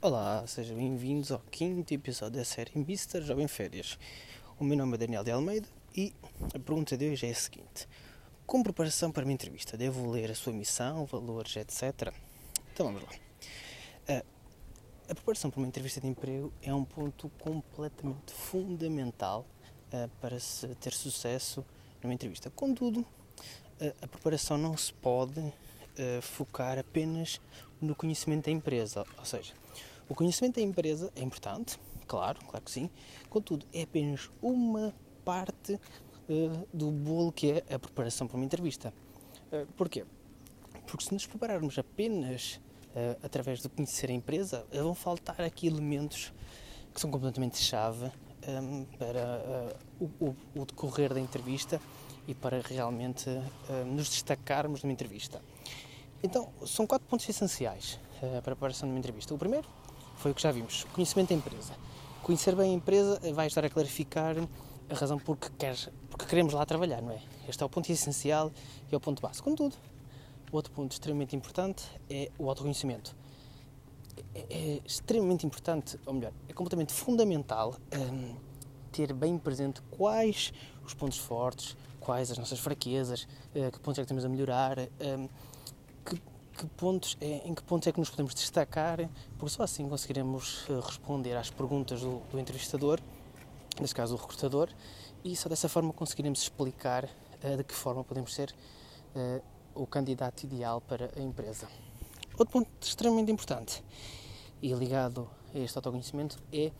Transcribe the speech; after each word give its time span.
Olá, 0.00 0.46
sejam 0.46 0.76
bem-vindos 0.76 1.32
ao 1.32 1.40
quinto 1.40 1.92
episódio 1.92 2.38
da 2.38 2.44
série 2.44 2.70
Mr. 2.76 3.20
Jovem 3.20 3.48
Férias. 3.48 3.98
O 4.56 4.62
meu 4.62 4.78
nome 4.78 4.94
é 4.94 4.98
Daniel 4.98 5.24
de 5.24 5.32
Almeida 5.32 5.66
e 5.92 6.14
a 6.54 6.58
pergunta 6.60 6.96
de 6.96 7.10
hoje 7.10 7.26
é 7.26 7.30
a 7.30 7.34
seguinte: 7.34 7.88
Como 8.46 8.62
preparação 8.62 9.10
para 9.10 9.24
uma 9.24 9.32
entrevista, 9.32 9.76
devo 9.76 10.08
ler 10.08 10.30
a 10.30 10.36
sua 10.36 10.52
missão, 10.52 11.04
valores, 11.04 11.56
etc? 11.56 12.14
Então 12.72 12.86
vamos 12.86 13.02
lá. 13.02 13.08
Ah, 14.08 14.24
a 15.10 15.14
preparação 15.16 15.50
para 15.50 15.58
uma 15.58 15.66
entrevista 15.66 16.00
de 16.00 16.06
emprego 16.06 16.52
é 16.62 16.72
um 16.72 16.84
ponto 16.84 17.28
completamente 17.40 18.32
fundamental 18.32 19.44
ah, 19.92 20.08
para 20.20 20.38
se 20.38 20.68
ter 20.76 20.92
sucesso 20.92 21.66
numa 22.00 22.14
entrevista. 22.14 22.48
Contudo, 22.50 23.04
ah, 23.80 23.92
a 24.00 24.06
preparação 24.06 24.56
não 24.56 24.76
se 24.76 24.92
pode 24.92 25.52
focar 26.22 26.78
apenas 26.78 27.40
no 27.80 27.92
conhecimento 27.92 28.44
da 28.44 28.52
empresa, 28.52 29.04
ou 29.18 29.24
seja, 29.24 29.52
o 30.08 30.14
conhecimento 30.14 30.56
da 30.56 30.62
empresa 30.62 31.12
é 31.14 31.22
importante, 31.22 31.78
claro, 32.06 32.38
claro 32.46 32.64
que 32.64 32.70
sim, 32.70 32.90
contudo, 33.28 33.66
é 33.72 33.82
apenas 33.82 34.30
uma 34.40 34.94
parte 35.24 35.74
uh, 35.74 36.68
do 36.72 36.90
bolo 36.90 37.30
que 37.30 37.52
é 37.52 37.74
a 37.74 37.78
preparação 37.78 38.26
para 38.26 38.36
uma 38.36 38.44
entrevista. 38.44 38.92
Uh, 39.52 39.66
porquê? 39.76 40.06
Porque 40.86 41.04
se 41.04 41.12
nos 41.12 41.26
prepararmos 41.26 41.78
apenas 41.78 42.58
uh, 42.94 43.18
através 43.22 43.60
de 43.60 43.68
conhecer 43.68 44.10
a 44.10 44.14
empresa, 44.14 44.66
vão 44.72 44.94
faltar 44.94 45.42
aqui 45.42 45.66
elementos 45.66 46.32
que 46.94 47.00
são 47.00 47.10
completamente 47.10 47.58
chave 47.58 48.10
um, 48.48 48.84
para 48.98 49.76
o, 50.00 50.04
o, 50.18 50.36
o, 50.54 50.64
decorrer 50.64 51.12
da 51.12 51.20
entrevista 51.20 51.78
e 52.26 52.34
para 52.34 52.60
realmente 52.60 53.28
nos 53.86 54.08
destacarmos 54.08 54.82
numa 54.82 54.92
entrevista. 54.92 55.40
Então, 56.22 56.48
são 56.66 56.86
quatro 56.86 57.06
pontos 57.06 57.28
essenciais 57.28 58.00
para 58.18 58.38
a 58.38 58.42
preparação 58.42 58.88
de 58.88 58.94
uma 58.94 58.98
entrevista. 58.98 59.34
O 59.34 59.38
primeiro 59.38 59.68
foi 60.18 60.32
o 60.32 60.34
que 60.34 60.42
já 60.42 60.52
vimos. 60.52 60.84
Conhecimento 60.92 61.30
da 61.30 61.34
empresa. 61.36 61.72
Conhecer 62.22 62.54
bem 62.54 62.72
a 62.72 62.74
empresa 62.74 63.20
vai 63.32 63.46
estar 63.46 63.64
a 63.64 63.70
clarificar 63.70 64.36
a 64.90 64.94
razão 64.94 65.18
porque, 65.18 65.48
queres, 65.58 65.88
porque 66.10 66.26
queremos 66.26 66.52
lá 66.52 66.66
trabalhar, 66.66 67.00
não 67.00 67.12
é? 67.12 67.22
Este 67.48 67.62
é 67.62 67.66
o 67.66 67.68
ponto 67.68 67.90
essencial 67.90 68.52
e 68.90 68.94
é 68.94 68.96
o 68.96 69.00
ponto 69.00 69.22
básico. 69.22 69.48
Contudo, 69.48 69.76
outro 70.50 70.72
ponto 70.72 70.92
extremamente 70.92 71.36
importante 71.36 71.84
é 72.10 72.30
o 72.38 72.48
autoconhecimento. 72.48 73.16
É, 74.34 74.46
é 74.50 74.80
extremamente 74.84 75.46
importante, 75.46 75.98
ou 76.04 76.14
melhor, 76.14 76.32
é 76.48 76.52
completamente 76.52 76.92
fundamental 76.92 77.76
hum, 77.96 78.34
ter 78.90 79.12
bem 79.12 79.38
presente 79.38 79.80
quais 79.90 80.52
os 80.84 80.94
pontos 80.94 81.18
fortes, 81.18 81.76
quais 82.00 82.30
as 82.30 82.38
nossas 82.38 82.58
fraquezas, 82.58 83.28
uh, 83.54 83.70
que 83.70 83.78
pontos 83.78 83.98
é 83.98 84.02
que 84.02 84.08
temos 84.08 84.24
a 84.24 84.28
melhorar, 84.28 84.78
hum, 84.80 85.28
que 86.04 86.20
que 86.58 86.66
pontos 86.66 87.16
é, 87.20 87.48
em 87.48 87.54
que 87.54 87.62
pontos 87.62 87.86
é 87.86 87.92
que 87.92 88.00
nos 88.00 88.10
podemos 88.10 88.34
destacar, 88.34 89.08
porque 89.38 89.54
só 89.54 89.62
assim 89.62 89.88
conseguiremos 89.88 90.64
eh, 90.68 90.80
responder 90.84 91.36
às 91.36 91.50
perguntas 91.50 92.00
do, 92.00 92.20
do 92.32 92.38
entrevistador, 92.38 93.00
neste 93.80 93.94
caso 93.94 94.16
o 94.16 94.18
recrutador, 94.18 94.68
e 95.24 95.36
só 95.36 95.48
dessa 95.48 95.68
forma 95.68 95.92
conseguiremos 95.92 96.42
explicar 96.42 97.04
uh, 97.04 97.56
de 97.56 97.62
que 97.62 97.74
forma 97.74 98.02
podemos 98.02 98.34
ser 98.34 98.52
uh, 99.14 99.42
o 99.72 99.86
candidato 99.86 100.42
ideal 100.42 100.80
para 100.80 101.10
a 101.16 101.20
empresa. 101.20 101.68
Outro 102.36 102.52
ponto 102.52 102.68
extremamente 102.80 103.30
importante 103.30 103.84
e 104.60 104.72
ligado 104.72 105.30
a 105.54 105.58
este 105.58 105.78
autoconhecimento 105.78 106.38
é 106.52 106.72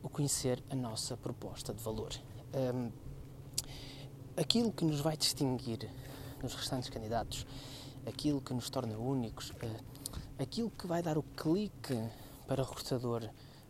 o 0.00 0.08
conhecer 0.08 0.62
a 0.70 0.76
nossa 0.76 1.16
proposta 1.16 1.74
de 1.74 1.82
valor. 1.82 2.12
Um, 2.54 2.92
aquilo 4.36 4.70
que 4.70 4.84
nos 4.84 5.00
vai 5.00 5.16
distinguir 5.16 5.90
nos 6.40 6.54
restantes 6.54 6.88
candidatos 6.88 7.44
aquilo 8.06 8.40
que 8.40 8.52
nos 8.54 8.70
torna 8.70 8.96
únicos, 8.96 9.52
eh, 9.60 9.80
aquilo 10.38 10.70
que 10.70 10.86
vai 10.86 11.02
dar 11.02 11.16
o 11.18 11.22
clique 11.22 12.08
para 12.46 12.62
o 12.62 12.64
recrutador 12.64 13.28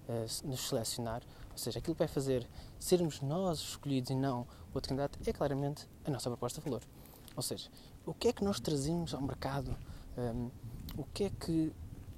eh, 0.08 0.26
nos 0.44 0.68
selecionar, 0.68 1.22
ou 1.52 1.58
seja, 1.58 1.78
aquilo 1.78 1.94
que 1.94 2.00
vai 2.00 2.08
fazer 2.08 2.46
sermos 2.78 3.20
nós 3.20 3.58
escolhidos 3.60 4.10
e 4.10 4.14
não 4.14 4.46
outro 4.74 4.88
candidato, 4.88 5.18
é 5.24 5.32
claramente 5.32 5.88
a 6.04 6.10
nossa 6.10 6.28
proposta 6.28 6.60
de 6.60 6.64
valor. 6.64 6.82
Ou 7.36 7.42
seja, 7.42 7.70
o 8.04 8.12
que 8.12 8.28
é 8.28 8.32
que 8.32 8.44
nós 8.44 8.60
trazemos 8.60 9.14
ao 9.14 9.20
mercado, 9.22 9.76
ehm, 10.16 10.48
o 10.96 11.04
que 11.04 11.24
é 11.24 11.30
que, 11.30 11.72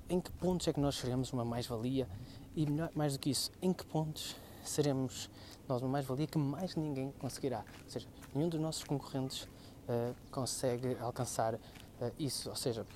em 0.09 0.21
que 0.21 0.31
pontos 0.33 0.67
é 0.69 0.73
que 0.73 0.81
nós 0.81 0.97
seremos 0.97 1.33
uma 1.33 1.45
mais-valia 1.45 2.09
e, 2.55 2.67
melhor, 2.67 2.91
mais 2.95 3.13
do 3.13 3.19
que 3.19 3.31
isso, 3.31 3.51
em 3.61 3.73
que 3.73 3.85
pontos 3.85 4.37
seremos 4.65 5.31
nós 5.69 5.83
uma 5.83 5.91
mais-valia 5.91 6.27
que 6.27 6.39
mais 6.39 6.75
ninguém 6.77 7.13
conseguirá. 7.13 7.65
Ou 7.85 7.91
seja, 7.91 8.09
nenhum 8.35 8.49
dos 8.49 8.61
nossos 8.61 8.85
concorrentes 8.85 9.43
uh, 9.43 10.15
consegue 10.31 10.97
alcançar 11.01 11.59
uh, 12.01 12.13
isso. 12.19 12.49
Ou 12.49 12.57
seja, 12.57 12.87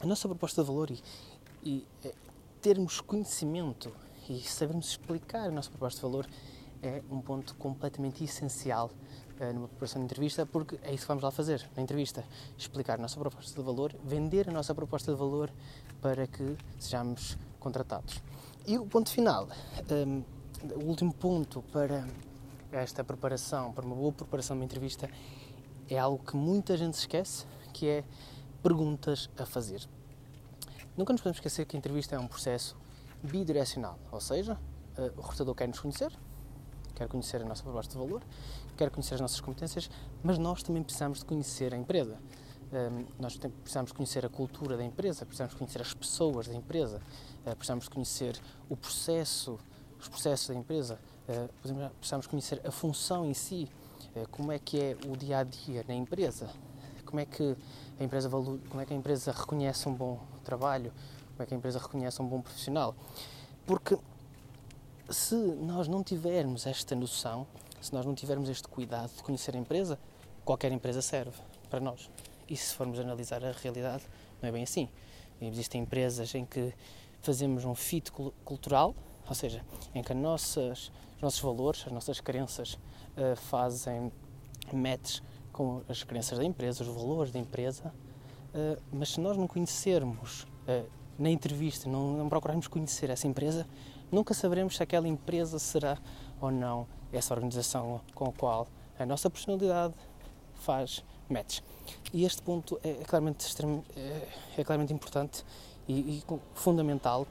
a 0.00 0.06
nossa 0.06 0.28
proposta 0.28 0.62
de 0.62 0.66
valor 0.66 0.90
e, 0.90 1.02
e 1.62 1.86
é, 2.04 2.12
termos 2.60 3.00
conhecimento 3.00 3.92
e 4.28 4.40
sabermos 4.40 4.88
explicar 4.88 5.48
a 5.48 5.50
nossa 5.50 5.70
proposta 5.70 5.98
de 5.98 6.02
valor 6.02 6.28
é 6.82 7.02
um 7.10 7.20
ponto 7.20 7.54
completamente 7.56 8.22
essencial 8.22 8.90
uh, 9.40 9.52
numa 9.52 9.68
preparação 9.68 10.00
de 10.00 10.06
entrevista, 10.06 10.46
porque 10.46 10.78
é 10.82 10.92
isso 10.92 11.02
que 11.02 11.08
vamos 11.08 11.24
lá 11.24 11.30
fazer 11.30 11.68
na 11.76 11.82
entrevista: 11.82 12.24
explicar 12.56 12.98
a 12.98 13.02
nossa 13.02 13.18
proposta 13.18 13.58
de 13.58 13.64
valor, 13.64 13.94
vender 14.04 14.48
a 14.48 14.52
nossa 14.52 14.74
proposta 14.74 15.12
de 15.12 15.18
valor 15.18 15.50
para 16.00 16.26
que 16.26 16.56
sejamos 16.78 17.36
contratados. 17.58 18.22
E 18.66 18.78
o 18.78 18.86
ponto 18.86 19.10
final, 19.10 19.48
um, 19.90 20.22
o 20.74 20.84
último 20.84 21.12
ponto 21.12 21.62
para 21.72 22.06
esta 22.70 23.02
preparação, 23.02 23.72
para 23.72 23.84
uma 23.84 23.96
boa 23.96 24.12
preparação 24.12 24.56
de 24.56 24.60
uma 24.60 24.64
entrevista, 24.64 25.08
é 25.88 25.98
algo 25.98 26.22
que 26.22 26.36
muita 26.36 26.76
gente 26.76 26.94
esquece, 26.94 27.46
que 27.78 27.86
é 27.86 28.04
perguntas 28.60 29.30
a 29.38 29.46
fazer. 29.46 29.88
Nunca 30.96 31.12
nos 31.12 31.22
podemos 31.22 31.36
esquecer 31.36 31.64
que 31.64 31.76
a 31.76 31.78
entrevista 31.78 32.16
é 32.16 32.18
um 32.18 32.26
processo 32.26 32.76
bidirecional, 33.22 33.96
ou 34.10 34.20
seja, 34.20 34.58
eh, 34.96 35.12
o 35.16 35.20
recrutador 35.20 35.54
quer 35.54 35.68
nos 35.68 35.78
conhecer, 35.78 36.12
quer 36.92 37.06
conhecer 37.06 37.40
a 37.40 37.44
nossa 37.44 37.62
proposta 37.62 37.92
de 37.92 37.98
valor, 37.98 38.20
quer 38.76 38.90
conhecer 38.90 39.14
as 39.14 39.20
nossas 39.20 39.40
competências, 39.40 39.88
mas 40.24 40.38
nós 40.38 40.60
também 40.60 40.82
precisamos 40.82 41.20
de 41.20 41.24
conhecer 41.24 41.72
a 41.72 41.76
empresa. 41.76 42.18
Um, 42.70 43.06
nós 43.18 43.36
precisamos 43.36 43.92
conhecer 43.92 44.26
a 44.26 44.28
cultura 44.28 44.76
da 44.76 44.84
empresa, 44.84 45.24
precisamos 45.24 45.54
conhecer 45.54 45.80
as 45.80 45.94
pessoas 45.94 46.48
da 46.48 46.54
empresa, 46.54 47.00
uh, 47.46 47.56
precisamos 47.56 47.88
conhecer 47.88 48.38
o 48.68 48.76
processo, 48.76 49.58
os 49.98 50.08
processos 50.08 50.48
da 50.48 50.54
empresa, 50.54 50.98
uh, 51.28 51.92
precisamos 51.98 52.26
conhecer 52.26 52.60
a 52.66 52.72
função 52.72 53.24
em 53.24 53.34
si, 53.34 53.68
como 54.32 54.50
é 54.50 54.58
que 54.58 54.80
é 54.80 54.96
o 55.06 55.16
dia 55.16 55.38
a 55.38 55.44
dia 55.44 55.84
na 55.86 55.94
empresa, 55.94 56.50
como 57.08 57.20
é 57.20 57.24
que 57.24 57.56
a 57.98 58.04
empresa 58.04 58.28
como 58.28 58.80
é 58.80 58.84
que 58.84 58.92
a 58.92 58.96
empresa 58.96 59.32
reconhece 59.32 59.88
um 59.88 59.94
bom 59.94 60.20
trabalho, 60.44 60.92
como 61.30 61.42
é 61.42 61.46
que 61.46 61.54
a 61.54 61.56
empresa 61.56 61.78
reconhece 61.78 62.20
um 62.20 62.26
bom 62.26 62.42
profissional. 62.42 62.94
Porque 63.66 63.98
se 65.08 65.34
nós 65.34 65.88
não 65.88 66.04
tivermos 66.04 66.66
esta 66.66 66.94
noção, 66.94 67.46
se 67.80 67.94
nós 67.94 68.04
não 68.04 68.14
tivermos 68.14 68.50
este 68.50 68.68
cuidado 68.68 69.10
de 69.16 69.22
conhecer 69.22 69.56
a 69.56 69.58
empresa, 69.58 69.98
qualquer 70.44 70.70
empresa 70.70 71.00
serve 71.00 71.36
para 71.70 71.80
nós. 71.80 72.10
E 72.46 72.54
se 72.56 72.74
formos 72.74 72.98
analisar 72.98 73.42
a 73.42 73.52
realidade, 73.52 74.04
não 74.42 74.48
é 74.48 74.52
bem 74.52 74.62
assim. 74.62 74.88
Existem 75.40 75.82
empresas 75.82 76.34
em 76.34 76.44
que 76.44 76.74
fazemos 77.22 77.64
um 77.64 77.74
fit 77.74 78.12
cultural, 78.44 78.94
ou 79.26 79.34
seja, 79.34 79.64
em 79.94 80.02
que 80.02 80.12
nossas, 80.12 80.92
os 81.16 81.22
nossos 81.22 81.40
valores, 81.40 81.84
as 81.86 81.92
nossas 81.92 82.20
crenças 82.20 82.74
uh, 83.16 83.36
fazem 83.36 84.12
match 84.72 85.20
com 85.58 85.82
as 85.88 86.04
crenças 86.04 86.38
da 86.38 86.44
empresa, 86.44 86.84
os 86.84 86.88
valores 86.88 87.32
da 87.32 87.38
empresa, 87.40 87.92
uh, 88.54 88.80
mas 88.92 89.08
se 89.08 89.20
nós 89.20 89.36
não 89.36 89.48
conhecermos 89.48 90.44
uh, 90.44 90.88
na 91.18 91.28
entrevista, 91.28 91.90
não, 91.90 92.28
procurarmos 92.28 92.68
conhecer 92.68 93.10
essa 93.10 93.26
empresa, 93.26 93.66
nunca 94.12 94.32
saberemos 94.34 94.76
se 94.76 94.84
aquela 94.84 95.08
empresa 95.08 95.58
será 95.58 95.98
ou 96.40 96.52
não 96.52 96.86
essa 97.12 97.34
organização 97.34 98.00
com 98.14 98.26
a 98.26 98.32
qual 98.32 98.68
a 98.96 99.04
nossa 99.04 99.28
personalidade 99.28 99.94
faz 100.54 101.04
match. 101.28 101.58
E 102.14 102.24
este 102.24 102.40
ponto 102.40 102.78
é, 102.84 102.90
é 102.90 103.04
claramente, 103.04 103.40
extremo, 103.40 103.84
é, 103.96 104.28
é, 104.58 104.62
claramente 104.62 104.92
importante 104.92 105.44
e, 105.88 105.92
e, 105.92 106.24
fundamental, 106.54 107.26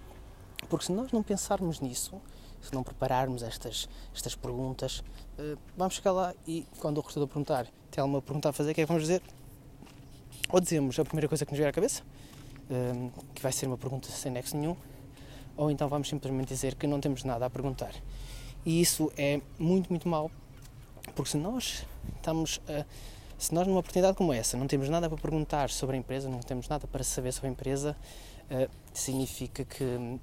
porque 0.68 0.84
se 0.84 0.92
nós 0.92 1.14
não 1.14 1.24
pensarmos 1.24 1.80
nisso, 1.80 2.20
se 2.62 2.74
não 2.74 2.84
prepararmos 2.84 3.44
estas, 3.44 3.88
estas 4.14 4.36
perguntas, 4.36 5.04
uh, 5.40 5.58
vamos 5.76 5.96
chegar 5.96 6.12
lá 6.12 6.34
e 6.48 6.66
quando 6.80 6.98
o 6.98 7.02
recrutador 7.02 7.28
perguntar, 7.28 7.68
tem 7.92 8.02
alguma 8.02 8.22
pergunta 8.22 8.50
a 8.50 8.54
fazer, 8.54 8.72
o 8.72 8.76
que 8.76 8.82
é 8.82 8.84
que 8.84 8.88
vamos 8.88 9.04
dizer? 9.04 9.22
Ou 10.50 10.60
dizemos 10.60 10.98
a 11.00 11.04
primeira 11.04 11.28
coisa 11.28 11.46
que 11.46 11.52
nos 11.52 11.58
vier 11.58 11.70
à 11.70 11.74
cabeça, 11.74 12.04
uh, 12.70 13.12
que 13.34 13.42
vai 13.42 13.52
ser 13.52 13.68
uma 13.68 13.78
pergunta 13.78 14.10
sem 14.10 14.32
nexo 14.32 14.56
nenhum, 14.58 14.76
ou 15.56 15.72
então 15.72 15.88
vamos 15.88 16.08
simplesmente 16.08 16.48
dizer 16.48 16.76
que 16.76 16.86
não 16.86 17.00
temos 17.00 17.24
nada 17.24 17.46
a 17.46 17.50
perguntar. 17.50 17.94
E 18.66 18.82
isso 18.82 19.12
é 19.18 19.42
muito, 19.58 19.90
muito 19.90 20.08
mau, 20.08 20.30
porque 21.16 21.32
se 21.32 21.38
nós 21.38 21.86
estamos 22.16 22.62
a. 22.68 22.86
Se 23.40 23.54
nós 23.54 23.68
numa 23.68 23.80
oportunidade 23.80 24.18
como 24.18 24.34
essa 24.34 24.58
não 24.58 24.66
temos 24.66 24.90
nada 24.90 25.08
para 25.08 25.18
perguntar 25.20 25.70
sobre 25.70 25.96
a 25.96 26.00
empresa, 26.00 26.28
não 26.28 26.40
temos 26.40 26.68
nada 26.68 26.88
para 26.88 27.04
saber 27.04 27.32
sobre 27.32 27.50
a 27.50 27.52
empresa, 27.52 27.96
uh, 28.50 28.70
significa 28.92 29.64
que 29.64 30.20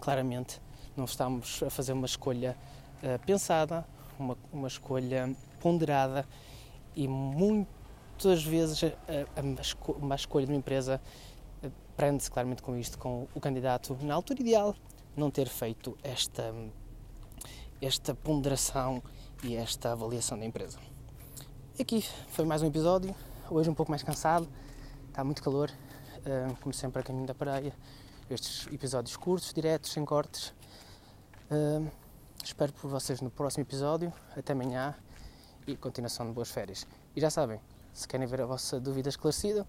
claramente 0.00 0.60
não 0.96 1.04
estamos 1.04 1.62
a 1.62 1.70
fazer 1.70 1.92
uma 1.92 2.06
escolha 2.06 2.56
uh, 3.02 3.24
pensada, 3.24 3.86
uma, 4.18 4.36
uma 4.52 4.68
escolha 4.68 5.34
ponderada 5.60 6.26
e 6.94 7.06
muitas 7.06 8.42
vezes 8.42 8.84
a, 8.84 8.86
a, 8.88 9.92
uma 9.98 10.14
escolha 10.14 10.46
de 10.46 10.52
uma 10.52 10.58
empresa 10.58 11.00
uh, 11.62 11.70
prende-se 11.96 12.30
claramente 12.30 12.62
com 12.62 12.76
isto, 12.76 12.98
com 12.98 13.28
o 13.34 13.40
candidato 13.40 13.96
na 14.02 14.14
altura 14.14 14.40
ideal 14.40 14.74
não 15.16 15.30
ter 15.30 15.48
feito 15.48 15.96
esta, 16.02 16.54
esta 17.80 18.14
ponderação 18.14 19.02
e 19.42 19.56
esta 19.56 19.92
avaliação 19.92 20.38
da 20.38 20.44
empresa. 20.44 20.78
Aqui 21.80 22.04
foi 22.28 22.44
mais 22.44 22.62
um 22.62 22.66
episódio, 22.66 23.14
hoje 23.50 23.68
um 23.70 23.74
pouco 23.74 23.90
mais 23.90 24.02
cansado, 24.02 24.48
está 25.08 25.24
muito 25.24 25.42
calor, 25.42 25.70
como 26.60 26.74
sempre 26.74 27.00
a 27.00 27.02
caminho 27.02 27.26
da 27.26 27.34
praia, 27.34 27.72
estes 28.28 28.66
episódios 28.72 29.16
curtos, 29.16 29.52
diretos, 29.52 29.92
sem 29.92 30.04
cortes. 30.04 30.52
Espero 32.42 32.72
por 32.72 32.90
vocês 32.90 33.20
no 33.20 33.30
próximo 33.30 33.62
episódio, 33.62 34.12
até 34.36 34.52
amanhã 34.52 34.94
e 35.66 35.76
continuação 35.76 36.26
de 36.26 36.32
boas 36.32 36.50
férias. 36.50 36.86
E 37.14 37.20
já 37.20 37.30
sabem, 37.30 37.60
se 37.92 38.06
querem 38.08 38.26
ver 38.26 38.40
a 38.40 38.46
vossa 38.46 38.80
dúvida 38.80 39.08
esclarecida, 39.08 39.66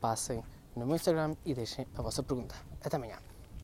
passem 0.00 0.42
no 0.74 0.86
meu 0.86 0.96
Instagram 0.96 1.36
e 1.44 1.54
deixem 1.54 1.86
a 1.96 2.02
vossa 2.02 2.22
pergunta. 2.22 2.54
Até 2.84 2.96
amanhã. 2.96 3.29